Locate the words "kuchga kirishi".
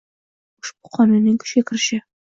1.45-2.05